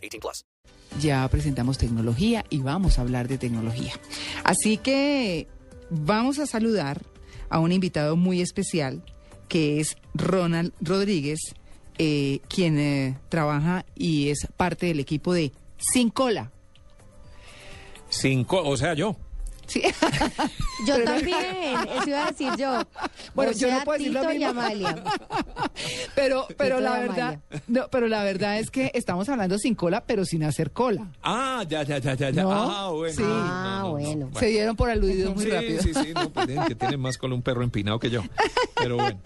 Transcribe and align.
18 0.00 0.20
plus. 0.20 0.44
Ya 1.00 1.26
presentamos 1.28 1.78
tecnología 1.78 2.44
y 2.50 2.58
vamos 2.58 2.98
a 2.98 3.02
hablar 3.02 3.28
de 3.28 3.38
tecnología. 3.38 3.92
Así 4.44 4.76
que 4.76 5.46
vamos 5.90 6.38
a 6.38 6.46
saludar 6.46 7.02
a 7.48 7.60
un 7.60 7.72
invitado 7.72 8.16
muy 8.16 8.40
especial 8.40 9.02
que 9.48 9.80
es 9.80 9.96
Ronald 10.14 10.72
Rodríguez, 10.80 11.40
eh, 11.98 12.40
quien 12.48 12.78
eh, 12.78 13.18
trabaja 13.28 13.84
y 13.96 14.30
es 14.30 14.46
parte 14.56 14.86
del 14.86 15.00
equipo 15.00 15.34
de 15.34 15.52
Sin 15.76 16.10
Cola. 16.10 16.52
Cinco, 18.08 18.62
o 18.62 18.76
sea, 18.76 18.94
yo. 18.94 19.16
Sí. 19.70 19.82
Yo 20.86 21.04
también, 21.04 21.76
eso 21.96 22.08
iba 22.08 22.26
a 22.26 22.30
decir 22.30 22.50
yo. 22.58 22.82
Bueno, 23.34 23.52
O 23.52 23.54
yo 23.54 23.70
no 23.70 23.84
puedo 23.84 23.98
decir 23.98 24.12
lo 24.12 24.20
Tito 24.22 24.32
y 24.32 24.38
mismo. 24.38 24.50
Amalia. 24.50 25.04
pero, 26.16 26.46
pero 26.58 26.78
Tito 26.78 26.80
la 26.80 26.98
verdad, 26.98 27.38
no, 27.68 27.86
pero 27.90 28.08
la 28.08 28.24
verdad 28.24 28.58
es 28.58 28.70
que 28.70 28.90
estamos 28.94 29.28
hablando 29.28 29.58
sin 29.58 29.74
cola, 29.76 30.02
pero 30.04 30.24
sin 30.24 30.42
hacer 30.42 30.72
cola. 30.72 31.06
Ah, 31.22 31.64
ya, 31.68 31.84
ya, 31.84 31.98
ya, 31.98 32.14
ya, 32.14 32.30
ya. 32.30 32.42
¿No? 32.42 32.50
Ah, 32.50 32.90
bueno. 32.90 33.14
Sí. 33.14 33.22
Ah, 33.24 33.86
bueno. 33.88 34.30
Se 34.38 34.46
dieron 34.46 34.74
por 34.74 34.90
aludidos 34.90 35.34
muy 35.36 35.44
sí, 35.44 35.50
rápido. 35.50 35.82
Sí, 35.82 35.94
sí, 35.94 36.12
no, 36.14 36.30
pues 36.30 36.46
tienen 36.46 36.66
que 36.66 36.74
tiene 36.74 36.96
más 36.96 37.16
con 37.18 37.32
un 37.32 37.42
perro 37.42 37.62
empinado 37.62 37.98
que 38.00 38.10
yo. 38.10 38.22
Pero 38.74 38.96
bueno. 38.96 39.20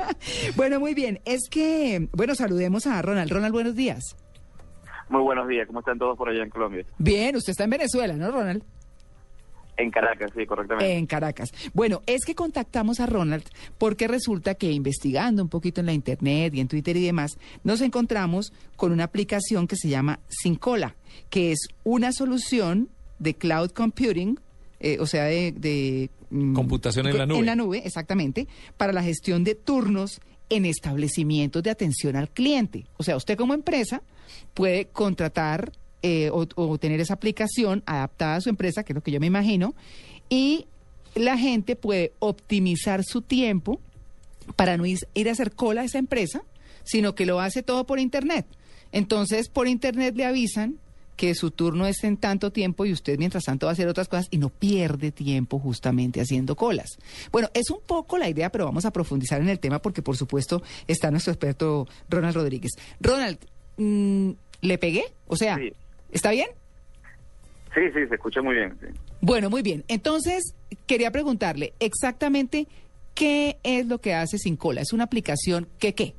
Bueno, 0.57 0.81
muy 0.81 0.93
bien. 0.93 1.21
Es 1.25 1.49
que, 1.49 2.09
bueno, 2.13 2.35
saludemos 2.35 2.87
a 2.87 3.01
Ronald. 3.01 3.31
Ronald, 3.31 3.53
buenos 3.55 3.75
días. 3.75 4.17
Muy 5.09 5.23
buenos 5.23 5.47
días, 5.49 5.67
¿cómo 5.67 5.81
están 5.81 5.99
todos 5.99 6.17
por 6.17 6.29
allá 6.29 6.43
en 6.43 6.51
Colombia? 6.51 6.85
Bien, 6.99 7.37
usted 7.37 7.51
está 7.53 7.65
en 7.65 7.71
Venezuela, 7.71 8.15
¿no, 8.15 8.31
Ronald? 8.31 8.63
En 9.77 9.91
Caracas, 9.91 10.31
sí, 10.37 10.47
correctamente. 10.47 10.97
En 10.97 11.07
Caracas. 11.07 11.53
Bueno, 11.73 12.03
es 12.07 12.25
que 12.25 12.35
contactamos 12.35 13.01
a 13.01 13.07
Ronald 13.07 13.45
porque 13.79 14.09
resulta 14.09 14.55
que 14.55 14.71
investigando 14.71 15.43
un 15.43 15.49
poquito 15.49 15.81
en 15.81 15.87
la 15.87 15.93
internet 15.93 16.55
y 16.55 16.61
en 16.61 16.69
Twitter 16.69 16.97
y 16.97 17.05
demás, 17.05 17.39
nos 17.65 17.81
encontramos 17.81 18.53
con 18.77 18.93
una 18.93 19.05
aplicación 19.05 19.67
que 19.67 19.77
se 19.77 19.89
llama 19.89 20.21
Sincola, 20.29 20.97
que 21.31 21.53
es 21.53 21.69
una 21.83 22.13
solución 22.13 22.89
de 23.19 23.35
cloud 23.35 23.71
computing, 23.71 24.39
eh, 24.81 24.99
o 25.01 25.07
sea, 25.07 25.25
de... 25.25 25.53
de, 25.53 26.11
mm, 26.31 26.55
Computación 26.55 27.07
en 27.07 27.19
la 27.19 27.27
nube. 27.27 27.39
En 27.39 27.47
la 27.47 27.57
nube, 27.57 27.83
exactamente, 27.85 28.47
para 28.77 28.93
la 28.93 29.03
gestión 29.03 29.45
de 29.45 29.55
turnos 29.55 30.21
en 30.51 30.67
establecimientos 30.67 31.63
de 31.63 31.71
atención 31.71 32.17
al 32.17 32.29
cliente. 32.29 32.87
O 32.97 33.03
sea, 33.03 33.17
usted 33.17 33.37
como 33.37 33.55
empresa 33.55 34.03
puede 34.53 34.87
contratar 34.87 35.73
eh, 36.07 36.29
o, 36.31 36.47
o 36.55 36.77
tener 36.77 37.01
esa 37.01 37.15
aplicación 37.15 37.83
adaptada 37.87 38.37
a 38.37 38.41
su 38.43 38.51
empresa, 38.51 38.83
que 38.83 38.93
es 38.93 38.95
lo 38.95 39.03
que 39.03 39.11
yo 39.11 39.21
me 39.21 39.27
imagino, 39.27 39.75
y 40.29 40.67
la 41.15 41.39
gente 41.39 41.77
puede 41.77 42.13
optimizar 42.19 43.05
su 43.05 43.23
tiempo 43.23 43.81
para 44.57 44.77
no 44.77 44.85
ir, 44.85 44.99
a 45.27 45.33
hacer 45.33 45.53
cola 45.53 45.81
a 45.81 45.85
esa 45.85 45.99
empresa, 45.99 46.43
sino 46.83 47.15
que 47.15 47.25
lo 47.25 47.41
hace 47.41 47.63
todo 47.63 47.87
por 47.87 47.99
Internet. 47.99 48.47
Entonces, 48.93 49.49
por 49.49 49.67
Internet 49.67 50.15
le 50.15 50.27
avisan 50.27 50.77
que 51.17 51.35
su 51.35 51.53
turno 51.53 51.87
es 51.87 52.05
en 52.05 52.19
tanto 52.19 52.51
tiempo 52.51 52.85
y 52.85 52.93
usted 52.93 53.19
mientras 53.19 53.45
tanto 53.45 53.67
va 53.67 53.71
a 53.71 53.75
hacer 53.75 53.89
otras 53.89 54.09
cosas 54.09 54.27
y 54.31 54.37
no 54.39 54.51
pierde 54.51 55.13
tiempo 55.13 55.59
justamente 55.59 56.21
haciendo 56.21 56.57
colas. 56.57 56.99
Bueno, 57.33 57.49
es 57.55 57.71
un 57.71 57.79
poco 57.87 58.19
la 58.19 58.29
idea, 58.29 58.51
pero 58.51 58.67
vamos 58.67 58.85
a 58.85 58.93
profundizar 58.93 59.41
en 59.41 59.49
el 59.49 59.61
tema 59.61 59.81
porque 59.81 60.03
por 60.03 60.17
supuesto 60.19 60.63
está 60.89 61.11
nuestro 61.11 61.33
experto 61.33 61.87
Ronald 62.11 62.35
Rodríguez. 62.35 62.73
Ronald, 63.01 63.39
mm, 63.77 64.31
¿le 64.61 64.79
pegué? 64.79 65.05
O 65.29 65.37
sea. 65.37 65.59
¿Está 66.15 66.31
bien? 66.31 66.49
Sí, 67.75 67.83
sí, 67.93 68.07
se 68.09 68.15
escucha 68.15 68.41
muy 68.41 68.55
bien. 68.55 68.79
sí. 68.81 68.87
Bueno, 69.21 69.51
muy 69.51 69.63
bien. 69.63 69.85
Entonces, 69.89 70.55
quería 70.87 71.11
preguntarle 71.11 71.75
exactamente 71.81 72.67
qué 73.15 73.59
es 73.63 73.87
lo 73.87 73.99
que 73.99 74.15
hace 74.15 74.39
Sin 74.39 74.57
Cola. 74.57 74.81
¿Es 74.81 74.93
una 74.93 75.05
aplicación 75.05 75.69
que 75.79 75.95
qué? 75.95 76.15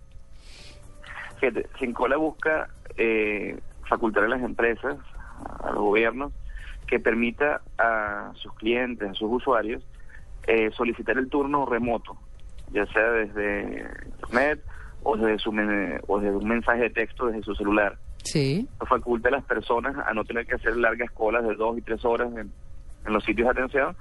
Fíjate, 1.39 1.67
Sincola 1.79 2.17
busca 2.17 2.69
eh, 2.97 3.59
facultar 3.87 4.23
a 4.23 4.27
las 4.27 4.41
empresas, 4.41 4.97
a 5.63 5.71
los 5.71 5.81
gobiernos, 5.81 6.33
que 6.87 6.99
permita 6.99 7.61
a 7.77 8.31
sus 8.35 8.53
clientes, 8.55 9.09
a 9.09 9.13
sus 9.13 9.31
usuarios, 9.31 9.83
eh, 10.47 10.71
solicitar 10.71 11.17
el 11.17 11.29
turno 11.29 11.65
remoto, 11.65 12.17
ya 12.71 12.85
sea 12.87 13.11
desde 13.11 13.87
Internet 14.05 14.63
o 15.03 15.17
desde, 15.17 15.39
su 15.39 15.49
o 16.07 16.19
desde 16.19 16.35
un 16.35 16.47
mensaje 16.47 16.83
de 16.83 16.89
texto 16.89 17.27
desde 17.27 17.43
su 17.43 17.55
celular. 17.55 17.97
Sí. 18.25 18.67
faculta 18.87 19.29
a 19.29 19.31
las 19.31 19.45
personas 19.45 19.95
a 20.05 20.13
no 20.13 20.25
tener 20.25 20.45
que 20.45 20.55
hacer 20.55 20.75
largas 20.75 21.11
colas 21.11 21.43
de 21.47 21.55
dos 21.55 21.77
y 21.77 21.81
tres 21.81 22.03
horas 22.03 22.29
en, 22.35 22.51
los 23.05 23.23
sitios 23.23 23.45
de 23.45 23.51
atención, 23.51 23.95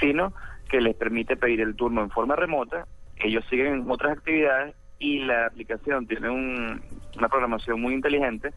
sino 0.00 0.34
que 0.68 0.80
les 0.80 0.96
permite 0.96 1.36
pedir 1.36 1.60
el 1.60 1.76
turno 1.76 2.02
en 2.02 2.10
forma 2.10 2.34
remota, 2.36 2.86
ellos 3.16 3.44
siguen 3.48 3.74
en 3.74 3.90
otras 3.90 4.18
actividades 4.18 4.74
y 4.98 5.20
la 5.20 5.46
aplicación 5.46 6.06
tiene 6.06 6.28
un- 6.28 6.80
una 7.16 7.28
programación 7.28 7.80
muy 7.80 7.94
inteligente 7.94 8.52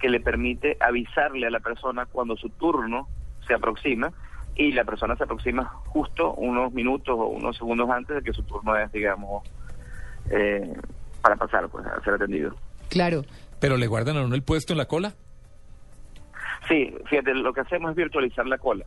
que 0.00 0.08
le 0.08 0.18
permite 0.20 0.76
avisarle 0.80 1.46
a 1.46 1.50
la 1.50 1.60
persona 1.60 2.06
cuando 2.06 2.36
su 2.36 2.50
turno 2.50 3.08
se 3.46 3.54
aproxima 3.54 4.12
y 4.56 4.72
la 4.72 4.84
persona 4.84 5.16
se 5.16 5.24
aproxima 5.24 5.64
justo 5.86 6.34
unos 6.34 6.72
minutos 6.72 7.14
o 7.16 7.26
unos 7.26 7.56
segundos 7.56 7.88
antes 7.90 8.16
de 8.16 8.22
que 8.22 8.32
su 8.32 8.42
turno 8.42 8.76
es, 8.76 8.90
digamos, 8.92 9.44
eh, 10.30 10.74
para 11.20 11.36
pasar, 11.36 11.68
pues, 11.68 11.86
a 11.86 12.00
ser 12.02 12.14
atendido. 12.14 12.56
Claro. 12.92 13.22
Pero 13.58 13.76
le 13.76 13.86
guardan 13.86 14.16
a 14.16 14.24
uno 14.24 14.34
el 14.34 14.42
puesto 14.42 14.72
en 14.72 14.78
la 14.78 14.86
cola. 14.86 15.14
Sí, 16.68 16.94
fíjate, 17.08 17.34
lo 17.34 17.52
que 17.52 17.62
hacemos 17.62 17.90
es 17.90 17.96
virtualizar 17.96 18.46
la 18.46 18.58
cola. 18.58 18.84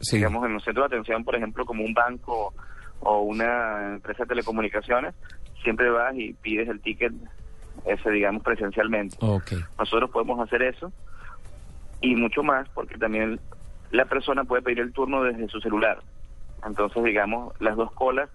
Sí. 0.00 0.16
Digamos, 0.16 0.44
en 0.46 0.52
un 0.52 0.60
centro 0.60 0.82
de 0.82 0.94
atención, 0.94 1.24
por 1.24 1.34
ejemplo, 1.34 1.64
como 1.66 1.84
un 1.84 1.92
banco 1.92 2.54
o 3.00 3.22
una 3.22 3.94
empresa 3.94 4.22
de 4.22 4.28
telecomunicaciones, 4.28 5.14
siempre 5.62 5.90
vas 5.90 6.14
y 6.16 6.32
pides 6.34 6.68
el 6.68 6.80
ticket 6.80 7.12
ese, 7.84 8.10
digamos, 8.10 8.42
presencialmente. 8.42 9.16
Ok. 9.20 9.52
Nosotros 9.78 10.10
podemos 10.10 10.40
hacer 10.40 10.62
eso 10.62 10.92
y 12.00 12.14
mucho 12.14 12.42
más 12.42 12.68
porque 12.70 12.96
también 12.96 13.40
la 13.90 14.04
persona 14.04 14.44
puede 14.44 14.62
pedir 14.62 14.80
el 14.80 14.92
turno 14.92 15.22
desde 15.22 15.48
su 15.48 15.60
celular. 15.60 15.98
Entonces, 16.64 17.02
digamos, 17.04 17.54
las 17.60 17.76
dos 17.76 17.92
colas 17.92 18.28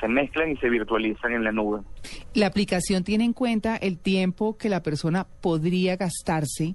se 0.00 0.08
mezclan 0.08 0.50
y 0.52 0.56
se 0.56 0.68
virtualizan 0.68 1.32
en 1.32 1.44
la 1.44 1.52
nube. 1.52 1.80
La 2.34 2.46
aplicación 2.46 3.04
tiene 3.04 3.24
en 3.24 3.32
cuenta 3.32 3.76
el 3.76 3.98
tiempo 3.98 4.56
que 4.56 4.68
la 4.68 4.82
persona 4.82 5.26
podría 5.40 5.96
gastarse 5.96 6.74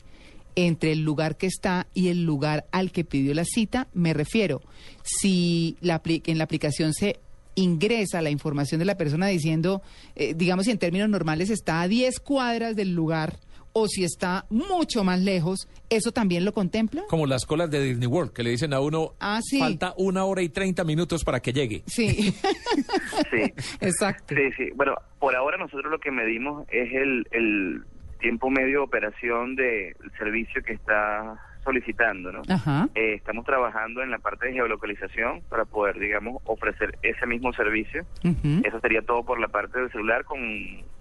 entre 0.56 0.92
el 0.92 1.04
lugar 1.04 1.38
que 1.38 1.48
está 1.48 1.88
y 1.94 2.10
el 2.10 2.26
lugar 2.26 2.66
al 2.72 2.92
que 2.92 3.04
pidió 3.06 3.34
la 3.34 3.46
cita. 3.46 3.88
Me 3.94 4.14
refiero, 4.14 4.62
si 5.04 5.78
la, 5.82 6.02
en 6.06 6.38
la 6.38 6.44
aplicación 6.44 6.94
se 6.94 7.20
ingresa 7.56 8.22
la 8.22 8.30
información 8.30 8.80
de 8.80 8.86
la 8.86 8.96
persona 8.98 9.28
diciendo, 9.28 9.82
eh, 10.16 10.34
digamos, 10.34 10.66
si 10.66 10.72
en 10.72 10.78
términos 10.80 11.10
normales 11.10 11.50
está 11.50 11.82
a 11.82 11.88
10 11.88 12.20
cuadras 12.22 12.76
del 12.76 12.94
lugar 12.94 13.38
o 13.72 13.88
si 13.88 14.04
está 14.04 14.46
mucho 14.50 15.04
más 15.04 15.20
lejos, 15.22 15.68
¿eso 15.90 16.12
también 16.12 16.44
lo 16.44 16.54
contempla? 16.54 17.04
Como 17.08 17.28
las 17.28 17.46
colas 17.46 17.70
de 17.70 17.84
Disney 17.84 18.08
World, 18.08 18.34
que 18.34 18.42
le 18.44 18.50
dicen 18.50 18.74
a 18.74 18.80
uno, 18.80 19.14
Ah, 19.20 19.40
sí. 19.44 19.60
falta 19.60 19.94
una 19.98 20.26
hora 20.26 20.42
y 20.42 20.50
treinta 20.50 20.84
minutos 20.84 21.24
para 21.24 21.40
que 21.42 21.54
llegue. 21.54 21.84
Sí, 21.86 22.34
Sí. 23.32 23.54
exacto. 23.82 24.36
Sí, 24.36 24.52
sí. 24.58 24.70
Bueno, 24.76 24.96
por 25.20 25.36
ahora 25.36 25.58
nosotros 25.58 25.92
lo 25.92 26.00
que 26.00 26.12
medimos 26.12 26.68
es 26.70 26.94
el, 26.94 27.28
el 27.32 27.84
tiempo 28.20 28.50
medio 28.50 28.80
de 28.80 28.86
operación 28.86 29.56
del 29.56 29.96
servicio 30.18 30.62
que 30.64 30.74
está 30.74 31.40
solicitando, 31.64 32.32
¿no? 32.32 32.42
Ajá. 32.48 32.90
Eh, 32.96 33.16
estamos 33.16 33.46
trabajando 33.46 34.02
en 34.02 34.12
la 34.12 34.20
parte 34.20 34.48
de 34.48 34.54
geolocalización 34.54 35.42
para 35.50 35.66
poder, 35.66 36.00
digamos, 36.00 36.42
ofrecer 36.46 36.98
ese 37.02 37.26
mismo 37.26 37.52
servicio. 37.54 38.06
Eso 38.24 38.80
sería 38.80 39.02
todo 39.02 39.24
por 39.24 39.40
la 39.40 39.48
parte 39.48 39.80
del 39.80 39.92
celular 39.92 40.24
con, 40.26 40.40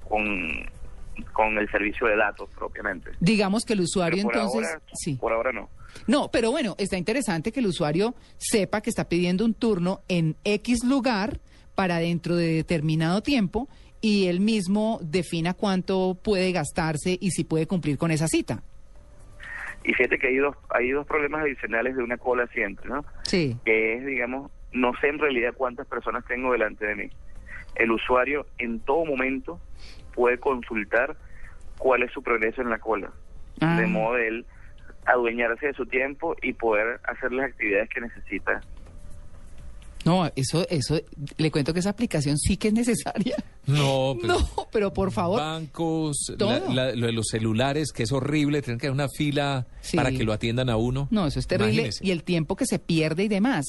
con, 0.08 0.68
con 1.32 1.58
el 1.58 1.70
servicio 1.70 2.06
de 2.06 2.16
datos 2.16 2.48
propiamente. 2.56 3.10
Digamos 3.20 3.64
que 3.64 3.74
el 3.74 3.80
usuario 3.80 4.24
por 4.24 4.34
entonces... 4.34 4.68
ahora, 4.68 4.82
sí. 4.94 5.16
por 5.16 5.32
ahora 5.32 5.52
no. 5.52 5.68
No, 6.06 6.30
pero 6.30 6.50
bueno, 6.50 6.74
está 6.78 6.96
interesante 6.96 7.50
que 7.52 7.60
el 7.60 7.66
usuario 7.66 8.14
sepa 8.36 8.80
que 8.80 8.90
está 8.90 9.08
pidiendo 9.08 9.44
un 9.44 9.54
turno 9.54 10.02
en 10.08 10.36
X 10.44 10.84
lugar 10.84 11.40
para 11.78 11.98
dentro 12.00 12.34
de 12.34 12.54
determinado 12.54 13.22
tiempo 13.22 13.68
y 14.00 14.26
él 14.26 14.40
mismo 14.40 14.98
defina 15.00 15.54
cuánto 15.54 16.18
puede 16.20 16.50
gastarse 16.50 17.16
y 17.20 17.30
si 17.30 17.44
puede 17.44 17.68
cumplir 17.68 17.96
con 17.98 18.10
esa 18.10 18.26
cita. 18.26 18.64
Y 19.84 19.92
fíjate 19.94 20.18
que 20.18 20.26
hay 20.26 20.38
dos, 20.38 20.56
hay 20.70 20.90
dos 20.90 21.06
problemas 21.06 21.42
adicionales 21.42 21.94
de 21.96 22.02
una 22.02 22.16
cola 22.16 22.48
siempre, 22.48 22.90
¿no? 22.90 23.04
Sí. 23.22 23.56
que 23.64 23.94
es, 23.94 24.04
digamos, 24.04 24.50
no 24.72 24.92
sé 25.00 25.06
en 25.06 25.20
realidad 25.20 25.54
cuántas 25.56 25.86
personas 25.86 26.24
tengo 26.26 26.50
delante 26.50 26.84
de 26.84 26.96
mí. 26.96 27.10
El 27.76 27.92
usuario 27.92 28.48
en 28.58 28.80
todo 28.80 29.04
momento 29.04 29.60
puede 30.16 30.38
consultar 30.38 31.16
cuál 31.78 32.02
es 32.02 32.10
su 32.10 32.24
progreso 32.24 32.60
en 32.60 32.70
la 32.70 32.80
cola. 32.80 33.12
Ah. 33.60 33.78
De 33.78 33.86
modo 33.86 34.14
de 34.14 34.26
él 34.26 34.46
adueñarse 35.06 35.68
de 35.68 35.74
su 35.74 35.86
tiempo 35.86 36.34
y 36.42 36.54
poder 36.54 36.98
hacer 37.04 37.30
las 37.30 37.50
actividades 37.50 37.88
que 37.88 38.00
necesita. 38.00 38.62
No, 40.08 40.30
eso, 40.36 40.66
eso, 40.70 40.98
le 41.36 41.50
cuento 41.50 41.72
que 41.74 41.80
esa 41.80 41.90
aplicación 41.90 42.38
sí 42.38 42.56
que 42.56 42.68
es 42.68 42.74
necesaria. 42.74 43.36
No, 43.66 44.16
pero 44.20 44.38
No, 44.38 44.48
pero 44.72 44.92
por 44.92 45.12
favor. 45.12 45.40
bancos, 45.40 46.16
Todo. 46.38 46.50
la- 46.70 46.86
la- 46.86 46.94
lo 46.94 47.06
de 47.06 47.12
los 47.12 47.26
celulares, 47.28 47.92
que 47.92 48.04
es 48.04 48.12
horrible, 48.12 48.62
tener 48.62 48.78
que 48.80 48.86
hacer 48.86 48.94
una 48.94 49.08
fila 49.08 49.66
Sí. 49.80 49.96
para 49.96 50.10
que 50.10 50.24
lo 50.24 50.32
atiendan 50.32 50.70
a 50.70 50.76
uno. 50.76 51.08
No, 51.10 51.26
eso 51.26 51.38
es 51.38 51.46
terrible. 51.46 51.72
Imagínese. 51.72 52.06
Y 52.06 52.10
el 52.10 52.22
tiempo 52.24 52.56
que 52.56 52.64
se 52.66 52.78
pierde 52.78 53.24
y 53.24 53.28
demás. 53.28 53.66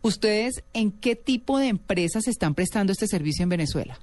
¿Ustedes 0.00 0.64
en 0.72 0.90
qué 0.92 1.14
tipo 1.16 1.58
de 1.58 1.68
empresas 1.68 2.26
están 2.28 2.54
prestando 2.54 2.92
este 2.92 3.06
servicio 3.06 3.42
en 3.42 3.48
Venezuela? 3.50 3.98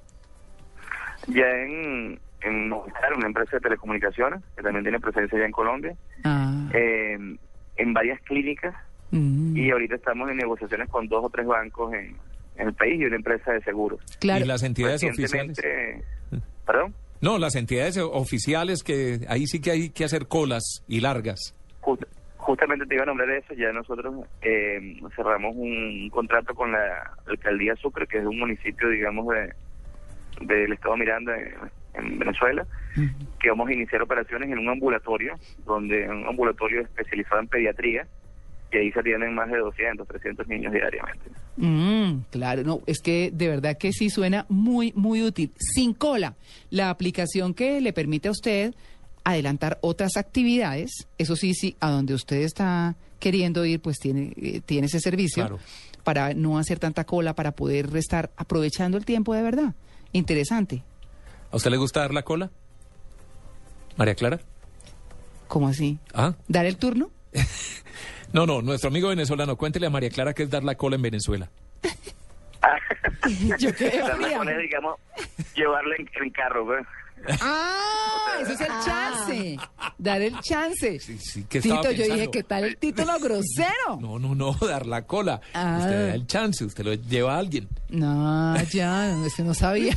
Ya 1.26 1.44
en, 1.46 2.18
en 2.42 2.72
una 2.72 3.26
empresa 3.26 3.56
de 3.56 3.60
telecomunicaciones, 3.60 4.40
que 4.56 4.62
también 4.62 4.82
tiene 4.84 4.98
presencia 5.00 5.38
ya 5.38 5.44
en 5.44 5.52
Colombia, 5.52 5.94
Ah, 6.24 6.68
eh, 6.72 7.18
en 7.76 7.92
varias 7.94 8.20
clínicas, 8.22 8.74
mm, 9.10 9.56
y 9.56 9.70
ahorita 9.70 9.94
estamos 9.96 10.30
en 10.30 10.36
negociaciones 10.36 10.88
con 10.88 11.08
dos 11.08 11.24
o 11.24 11.30
tres 11.30 11.46
bancos 11.46 11.92
en, 11.94 12.16
en 12.56 12.68
el 12.68 12.74
país 12.74 13.00
y 13.00 13.04
una 13.04 13.16
empresa 13.16 13.52
de 13.52 13.60
seguros. 13.62 14.00
claro. 14.20 14.44
¿Y 14.44 14.48
las 14.48 14.62
entidades 14.62 15.02
oficiales? 15.04 15.58
¿Perdón? 16.66 16.94
No, 17.20 17.38
las 17.38 17.54
entidades 17.56 17.98
oficiales 17.98 18.82
que 18.82 19.20
ahí 19.28 19.46
sí 19.46 19.60
que 19.60 19.70
hay 19.72 19.90
que 19.90 20.04
hacer 20.04 20.26
colas 20.26 20.82
y 20.88 21.00
largas. 21.00 21.54
Just- 21.80 22.04
justamente 22.36 22.86
te 22.86 22.94
iba 22.94 23.02
a 23.02 23.06
nombrar 23.06 23.30
eso, 23.30 23.52
ya 23.54 23.70
nosotros 23.72 24.26
eh, 24.42 24.96
cerramos 25.14 25.54
un 25.54 26.08
contrato 26.10 26.54
con 26.54 26.72
la 26.72 27.12
alcaldía 27.26 27.76
Sucre, 27.76 28.06
que 28.06 28.18
es 28.18 28.24
un 28.24 28.38
municipio, 28.38 28.88
digamos, 28.88 29.26
de 29.28 29.52
del 30.40 30.72
estado 30.72 30.96
Miranda 30.96 31.36
en, 31.38 31.52
en 31.92 32.18
Venezuela, 32.18 32.66
que 33.38 33.50
vamos 33.50 33.68
a 33.68 33.74
iniciar 33.74 34.00
operaciones 34.00 34.48
en 34.50 34.58
un 34.58 34.70
ambulatorio, 34.70 35.34
donde 35.66 36.08
un 36.08 36.26
ambulatorio 36.26 36.80
especializado 36.80 37.40
en 37.42 37.48
pediatría, 37.48 38.06
y 38.72 38.76
ahí 38.76 38.92
se 38.92 39.00
atienden 39.00 39.34
más 39.34 39.50
de 39.50 39.58
200, 39.58 40.06
300 40.06 40.46
niños 40.48 40.72
diariamente. 40.72 41.30
Mm, 41.56 42.24
claro, 42.30 42.62
no, 42.62 42.80
es 42.86 43.00
que 43.00 43.30
de 43.32 43.48
verdad 43.48 43.76
que 43.78 43.92
sí 43.92 44.10
suena 44.10 44.46
muy, 44.48 44.92
muy 44.94 45.22
útil. 45.22 45.52
Sin 45.58 45.94
cola, 45.94 46.34
la 46.70 46.90
aplicación 46.90 47.54
que 47.54 47.80
le 47.80 47.92
permite 47.92 48.28
a 48.28 48.32
usted 48.32 48.74
adelantar 49.24 49.78
otras 49.82 50.16
actividades, 50.16 50.90
eso 51.18 51.36
sí, 51.36 51.54
sí, 51.54 51.76
a 51.80 51.90
donde 51.90 52.14
usted 52.14 52.38
está 52.42 52.96
queriendo 53.18 53.64
ir, 53.66 53.80
pues 53.80 53.98
tiene, 53.98 54.32
eh, 54.36 54.60
tiene 54.64 54.86
ese 54.86 54.98
servicio 55.00 55.42
Claro. 55.46 55.58
para 56.04 56.32
no 56.32 56.58
hacer 56.58 56.78
tanta 56.78 57.04
cola, 57.04 57.34
para 57.34 57.52
poder 57.52 57.94
estar 57.96 58.30
aprovechando 58.36 58.96
el 58.96 59.04
tiempo 59.04 59.34
de 59.34 59.42
verdad. 59.42 59.74
Interesante. 60.12 60.82
¿A 61.52 61.56
usted 61.56 61.70
le 61.70 61.76
gusta 61.76 62.00
dar 62.00 62.14
la 62.14 62.22
cola? 62.22 62.50
María 63.96 64.14
Clara. 64.14 64.40
¿Cómo 65.48 65.68
así? 65.68 65.98
Ah, 66.14 66.34
¿Dar 66.48 66.64
el 66.64 66.76
turno? 66.76 67.10
no, 68.32 68.46
no, 68.46 68.62
nuestro 68.62 68.88
amigo 68.88 69.08
venezolano, 69.08 69.56
cuéntele 69.56 69.86
a 69.86 69.90
María 69.90 70.10
Clara 70.10 70.34
qué 70.34 70.44
es 70.44 70.50
dar 70.50 70.64
la 70.64 70.76
cola 70.76 70.96
en 70.96 71.02
Venezuela. 71.02 71.50
Yo 73.58 73.70
con 74.38 74.48
él, 74.48 74.62
digamos, 74.62 74.96
llevarle 75.54 75.96
en, 75.98 76.10
en 76.22 76.30
carro, 76.30 76.66
pues. 76.66 76.86
Ah, 77.42 78.38
eso 78.40 78.52
es 78.52 78.60
el 78.62 78.66
Ah. 78.70 78.82
chance. 78.82 79.58
Dar 79.98 80.22
el 80.22 80.40
chance. 80.40 80.98
Sí, 81.00 81.18
sí, 81.18 81.44
¿qué 81.50 81.60
Tito, 81.60 81.82
yo 81.82 81.90
dije, 81.90 82.06
pensando? 82.06 82.30
¿qué 82.30 82.42
tal 82.44 82.64
el 82.64 82.76
título 82.78 83.18
grosero? 83.20 83.70
No, 84.00 84.18
no, 84.18 84.34
no, 84.34 84.54
dar 84.54 84.86
la 84.86 85.02
cola. 85.06 85.38
Ah. 85.52 85.76
Usted 85.80 85.90
le 85.90 86.06
da 86.06 86.14
el 86.14 86.26
chance, 86.26 86.64
usted 86.64 86.82
lo 86.84 86.94
lleva 86.94 87.34
a 87.34 87.38
alguien. 87.38 87.68
No, 87.90 88.56
ya, 88.72 89.08
no, 89.08 89.26
ese 89.26 89.42
no 89.44 89.52
sabía. 89.52 89.94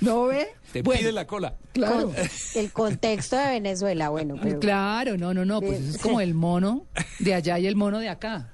¿No 0.00 0.24
ve? 0.26 0.48
Te 0.72 0.82
Bueno, 0.82 1.00
pide 1.00 1.12
la 1.12 1.26
cola. 1.26 1.54
Claro. 1.72 2.06
Con- 2.10 2.14
el 2.56 2.72
contexto 2.72 3.36
de 3.36 3.46
Venezuela, 3.50 4.08
bueno, 4.08 4.34
pero 4.42 4.58
Claro, 4.58 5.16
no, 5.16 5.32
no, 5.34 5.44
no, 5.44 5.60
pues 5.60 5.80
eso 5.80 5.96
es 5.96 6.02
como 6.02 6.20
el 6.20 6.34
mono 6.34 6.86
de 7.20 7.34
allá 7.34 7.58
y 7.60 7.66
el 7.68 7.76
mono 7.76 8.00
de 8.00 8.08
acá. 8.08 8.50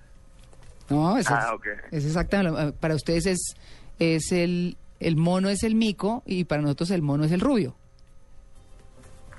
No, 0.90 1.14
Ah, 1.16 1.20
es, 1.20 1.26
ok. 1.30 1.66
es 1.92 2.04
exactamente, 2.04 2.72
para 2.80 2.94
ustedes 2.94 3.26
es, 3.26 3.54
es 3.98 4.32
el, 4.32 4.76
el 4.98 5.16
mono 5.16 5.48
es 5.48 5.62
el 5.62 5.74
mico 5.74 6.22
y 6.26 6.44
para 6.44 6.60
nosotros 6.62 6.90
el 6.90 7.00
mono 7.02 7.24
es 7.24 7.32
el 7.32 7.40
rubio. 7.40 7.76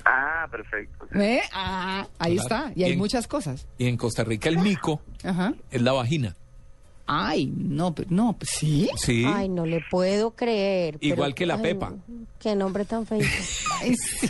Ah, 0.03 0.47
perfecto. 0.49 1.05
¿Ve? 1.11 1.41
Ah, 1.53 2.07
ahí 2.17 2.35
Claro. 2.37 2.43
está, 2.65 2.71
y 2.75 2.83
hay 2.83 2.89
Bien. 2.91 2.97
muchas 2.99 3.27
cosas. 3.27 3.67
Y 3.77 3.87
en 3.87 3.97
Costa 3.97 4.23
Rica 4.23 4.49
el 4.49 4.57
mico 4.57 5.01
Ajá. 5.23 5.53
es 5.69 5.81
la 5.81 5.91
vagina. 5.91 6.35
Ay, 7.05 7.47
no, 7.55 7.93
pero, 7.93 8.07
no, 8.11 8.33
pues, 8.37 8.51
¿sí? 8.51 8.89
Sí. 8.95 9.25
Ay, 9.27 9.49
no 9.49 9.65
le 9.65 9.81
puedo 9.91 10.31
creer. 10.31 10.97
pero- 10.99 11.13
Igual 11.13 11.35
que 11.35 11.45
la 11.45 11.55
ay, 11.55 11.61
Pepa. 11.61 11.93
Qué 12.39 12.55
nombre 12.55 12.85
tan 12.85 13.05
feo. 13.05 13.19
Ay, 13.81 13.95
sí. 13.95 14.29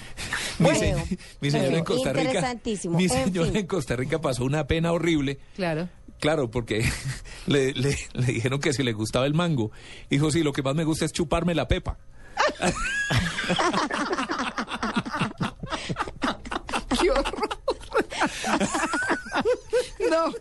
Mi, 0.60 0.70
se- 0.76 1.18
mi 1.42 1.52
señora 1.52 1.68
en 1.70 1.72
bueno, 1.84 1.86
Costa 1.86 2.10
Rica. 2.14 2.24
interesantísimo. 2.24 2.98
Mi 2.98 3.04
En 3.06 3.10
señora 3.10 3.48
fin. 3.50 3.58
en 3.58 3.68
Costa 3.68 3.96
Rica 3.96 4.20
pasó 4.20 4.44
una 4.46 4.66
pena 4.68 4.92
horrible. 4.92 5.40
Claro. 5.56 5.90
Claro, 6.22 6.50
porque 6.50 6.86
le, 7.48 7.74
le- 7.74 7.98
le 8.14 8.26
dijeron 8.26 8.62
que 8.62 8.72
si 8.72 8.84
le 8.84 8.94
gustaba 8.94 9.26
el 9.26 9.34
mango. 9.34 9.72
Dijo, 10.10 10.32
sí, 10.32 10.44
lo 10.44 10.54
que 10.54 10.64
más 10.64 10.76
me 10.76 10.86
gusta 10.86 11.04
es 11.04 11.12
chuparme 11.12 11.54
la 11.56 11.68
pepa. 11.68 11.98
¡Qué 17.02 17.10
horror! 17.10 17.50
no. 20.10 20.34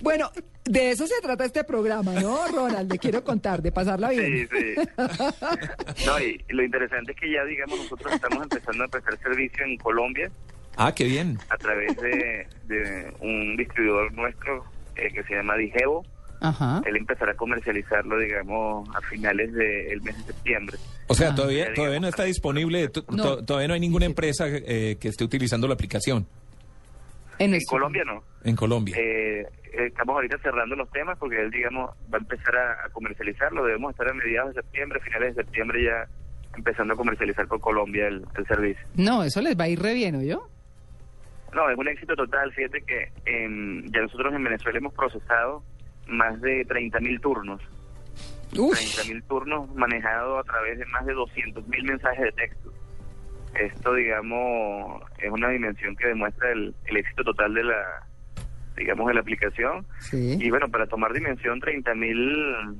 Bueno, 0.00 0.30
de 0.64 0.90
eso 0.90 1.06
se 1.06 1.20
trata 1.20 1.44
este 1.44 1.64
programa, 1.64 2.12
¿no, 2.14 2.46
Ronald? 2.48 2.90
Le 2.90 2.98
quiero 2.98 3.22
contar, 3.24 3.62
de 3.62 3.72
pasarla 3.72 4.10
bien. 4.10 4.48
Sí, 4.50 4.74
sí. 4.76 6.06
No, 6.06 6.18
y 6.20 6.42
lo 6.48 6.64
interesante 6.64 7.12
es 7.12 7.18
que 7.20 7.30
ya, 7.32 7.44
digamos, 7.44 7.78
nosotros 7.78 8.12
estamos 8.14 8.42
empezando 8.42 8.84
a 8.84 8.88
prestar 8.88 9.18
servicio 9.18 9.64
en 9.64 9.76
Colombia 9.78 10.30
Ah, 10.76 10.92
qué 10.94 11.04
bien. 11.04 11.38
a 11.48 11.56
través 11.56 11.96
de, 11.96 12.46
de 12.66 13.14
un 13.20 13.56
distribuidor 13.56 14.12
nuestro 14.12 14.64
eh, 14.96 15.12
que 15.12 15.22
se 15.24 15.34
llama 15.34 15.56
Digevo. 15.56 16.04
Ajá. 16.40 16.82
Él 16.84 16.96
empezará 16.96 17.32
a 17.32 17.34
comercializarlo, 17.36 18.18
digamos, 18.18 18.86
a 18.94 19.00
finales 19.02 19.52
del 19.54 20.02
mes 20.02 20.16
de 20.18 20.32
septiembre. 20.34 20.76
O 21.06 21.14
sea, 21.14 21.30
Ah. 21.30 21.34
todavía, 21.34 21.72
todavía 21.72 21.98
no 22.00 22.08
está 22.08 22.24
disponible, 22.24 22.90
No. 23.10 23.42
todavía 23.44 23.68
no 23.68 23.74
hay 23.74 23.80
ninguna 23.80 24.04
empresa 24.04 24.44
eh, 24.48 24.96
que 25.00 25.08
esté 25.08 25.24
utilizando 25.24 25.66
la 25.66 25.74
aplicación 25.74 26.26
En, 27.38 27.58
Colombia 27.68 28.02
no. 28.04 28.22
en 28.44 28.54
Colombia. 28.56 28.96
Eh, 28.98 29.40
eh, 29.72 29.86
estamos 29.86 30.14
ahorita 30.14 30.38
cerrando 30.42 30.74
los 30.76 30.90
temas 30.90 31.18
porque 31.18 31.40
él, 31.40 31.50
digamos, 31.50 31.90
va 32.12 32.18
a 32.18 32.20
empezar 32.20 32.54
a, 32.56 32.84
a 32.86 32.88
comercializarlo. 32.90 33.64
Debemos 33.64 33.92
estar 33.92 34.08
a 34.10 34.14
mediados 34.14 34.54
de 34.54 34.60
septiembre, 34.62 35.00
finales 35.00 35.36
de 35.36 35.42
septiembre 35.42 35.84
ya 35.84 36.06
empezando 36.56 36.94
a 36.94 36.96
comercializar 36.96 37.46
por 37.48 37.60
Colombia 37.60 38.08
el, 38.08 38.24
el 38.36 38.46
servicio. 38.46 38.82
No, 38.94 39.22
eso 39.24 39.40
les 39.42 39.58
va 39.58 39.64
a 39.64 39.68
ir 39.68 39.80
re 39.80 39.94
bien, 39.94 40.22
yo. 40.26 40.48
No, 41.56 41.70
es 41.70 41.76
un 41.78 41.88
éxito 41.88 42.14
total. 42.14 42.52
Fíjate 42.52 42.82
que 42.82 43.10
em, 43.24 43.82
ya 43.90 44.02
nosotros 44.02 44.32
en 44.34 44.44
Venezuela 44.44 44.78
hemos 44.78 44.92
procesado 44.94 45.62
más 46.06 46.38
de 46.42 46.64
30.000 46.66 47.20
turnos. 47.20 47.60
Uf, 48.56 48.78
30.000 48.78 49.22
turnos 49.26 49.74
manejados 49.74 50.38
a 50.38 50.44
través 50.44 50.78
de 50.78 50.84
más 50.86 51.04
de 51.06 51.14
200.000 51.14 51.82
mensajes 51.84 52.20
de 52.24 52.32
texto. 52.32 52.72
Esto, 53.58 53.94
digamos, 53.94 55.02
es 55.18 55.30
una 55.30 55.48
dimensión 55.48 55.96
que 55.96 56.08
demuestra 56.08 56.52
el, 56.52 56.74
el 56.84 56.96
éxito 56.98 57.24
total 57.24 57.54
de 57.54 57.64
la, 57.64 57.82
digamos, 58.76 59.08
de 59.08 59.14
la 59.14 59.20
aplicación. 59.20 59.86
sí. 60.00 60.36
Y 60.38 60.50
bueno, 60.50 60.68
para 60.68 60.86
tomar 60.86 61.12
dimensión, 61.14 61.58
30.000 61.60 62.76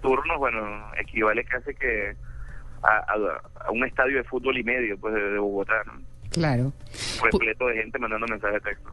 turnos, 0.00 0.38
bueno, 0.38 0.60
equivale 0.98 1.44
casi 1.44 1.74
que 1.74 2.14
a, 2.82 2.96
a- 2.98 3.64
a 3.66 3.70
un 3.72 3.84
estadio 3.84 4.18
de 4.18 4.24
fútbol 4.24 4.56
y 4.58 4.62
medio, 4.62 4.96
pues, 4.98 5.12
de, 5.14 5.20
de 5.32 5.38
Bogotá, 5.38 5.74
¿no? 5.86 5.94
Claro. 6.36 6.74
Repleto 7.22 7.66
de 7.66 7.76
gente 7.76 7.98
mandando 7.98 8.26
mensajes 8.26 8.62
de 8.62 8.70
texto. 8.70 8.92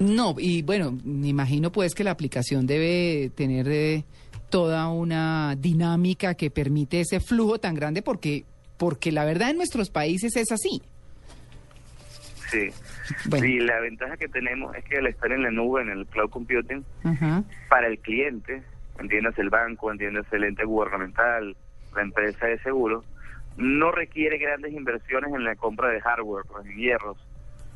No, 0.00 0.34
y 0.36 0.60
bueno, 0.60 0.98
me 1.02 1.28
imagino 1.28 1.72
pues 1.72 1.94
que 1.94 2.04
la 2.04 2.10
aplicación 2.10 2.66
debe 2.66 3.30
tener 3.34 3.66
eh, 3.68 4.04
toda 4.50 4.90
una 4.90 5.56
dinámica 5.56 6.34
que 6.34 6.50
permite 6.50 7.00
ese 7.00 7.20
flujo 7.20 7.58
tan 7.58 7.74
grande 7.74 8.02
porque 8.02 8.44
porque 8.76 9.10
la 9.12 9.24
verdad 9.24 9.50
en 9.50 9.56
nuestros 9.56 9.88
países 9.88 10.36
es 10.36 10.52
así. 10.52 10.82
Sí. 12.50 12.68
Bueno. 13.24 13.46
Y 13.46 13.60
la 13.60 13.80
ventaja 13.80 14.18
que 14.18 14.28
tenemos 14.28 14.76
es 14.76 14.84
que 14.84 14.98
al 14.98 15.06
estar 15.06 15.32
en 15.32 15.42
la 15.42 15.50
nube, 15.50 15.80
en 15.80 15.88
el 15.88 16.06
cloud 16.06 16.28
computing, 16.28 16.84
para 17.70 17.86
el 17.86 17.98
cliente, 17.98 18.62
entiendas 18.98 19.38
el 19.38 19.48
banco, 19.48 19.90
entiendas 19.90 20.26
el 20.32 20.44
ente 20.44 20.64
gubernamental, 20.66 21.56
la 21.96 22.02
empresa 22.02 22.46
de 22.46 22.58
seguro, 22.58 23.04
no 23.58 23.90
requiere 23.90 24.38
grandes 24.38 24.72
inversiones 24.72 25.34
en 25.34 25.44
la 25.44 25.56
compra 25.56 25.88
de 25.90 26.00
hardware, 26.00 26.44
pues, 26.50 26.64
en 26.66 26.76
hierros. 26.76 27.18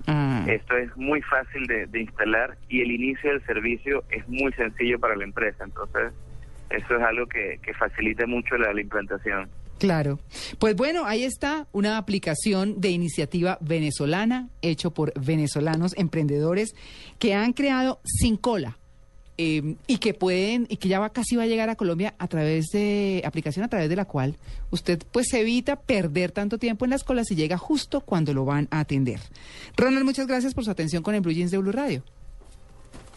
Ah, 0.06 0.44
Esto 0.48 0.76
es 0.76 0.96
muy 0.96 1.20
fácil 1.22 1.66
de, 1.66 1.86
de 1.86 2.00
instalar 2.00 2.56
y 2.68 2.80
el 2.80 2.90
inicio 2.90 3.30
del 3.30 3.44
servicio 3.44 4.02
es 4.10 4.26
muy 4.28 4.52
sencillo 4.54 4.98
para 4.98 5.14
la 5.16 5.24
empresa. 5.24 5.64
Entonces, 5.64 6.12
eso 6.70 6.96
es 6.96 7.02
algo 7.02 7.26
que, 7.26 7.58
que 7.62 7.74
facilita 7.74 8.26
mucho 8.26 8.56
la, 8.56 8.72
la 8.72 8.80
implantación. 8.80 9.48
Claro. 9.78 10.20
Pues 10.60 10.76
bueno, 10.76 11.04
ahí 11.06 11.24
está 11.24 11.66
una 11.72 11.98
aplicación 11.98 12.80
de 12.80 12.90
iniciativa 12.90 13.58
venezolana 13.60 14.48
hecho 14.62 14.92
por 14.92 15.12
venezolanos 15.20 15.96
emprendedores 15.96 16.74
que 17.18 17.34
han 17.34 17.52
creado 17.52 18.00
sin 18.04 18.36
cola 18.36 18.78
eh, 19.42 19.76
y 19.86 19.98
que 19.98 20.14
pueden, 20.14 20.66
y 20.68 20.76
que 20.76 20.88
ya 20.88 21.00
va 21.00 21.10
casi 21.10 21.36
va 21.36 21.42
a 21.42 21.46
llegar 21.46 21.68
a 21.68 21.76
Colombia 21.76 22.14
a 22.18 22.28
través 22.28 22.66
de 22.72 23.22
aplicación 23.24 23.64
a 23.64 23.68
través 23.68 23.88
de 23.88 23.96
la 23.96 24.04
cual 24.04 24.36
usted 24.70 25.02
pues 25.10 25.32
evita 25.34 25.76
perder 25.76 26.30
tanto 26.30 26.58
tiempo 26.58 26.84
en 26.84 26.90
las 26.90 27.02
colas 27.02 27.30
y 27.30 27.34
llega 27.34 27.58
justo 27.58 28.00
cuando 28.00 28.32
lo 28.32 28.44
van 28.44 28.68
a 28.70 28.80
atender. 28.80 29.20
Ronald, 29.76 30.04
muchas 30.04 30.26
gracias 30.26 30.54
por 30.54 30.64
su 30.64 30.70
atención 30.70 31.02
con 31.02 31.14
el 31.14 31.20
Blue 31.20 31.32
Jeans 31.32 31.50
de 31.50 31.58
Blue 31.58 31.72
Radio. 31.72 32.02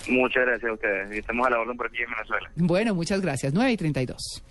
Muchas 0.09 0.45
gracias 0.45 0.69
a 0.69 0.73
ustedes. 0.73 1.11
Estamos 1.11 1.47
a 1.47 1.49
la 1.49 1.59
orden 1.59 1.77
por 1.77 1.87
aquí 1.87 1.97
en 2.01 2.09
Venezuela. 2.11 2.51
Bueno, 2.55 2.95
muchas 2.95 3.21
gracias. 3.21 3.53
9 3.53 3.71
y 3.71 3.77
32. 3.77 4.43